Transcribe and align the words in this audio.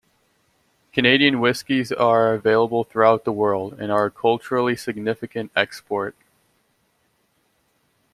Canadian 0.91 1.39
whiskies 1.39 1.91
are 1.91 2.33
available 2.33 2.83
throughout 2.83 3.23
the 3.23 3.31
world 3.31 3.73
and 3.79 3.91
are 3.91 4.05
a 4.05 4.09
culturally 4.09 4.75
significant 4.75 5.51
export. 5.55 6.15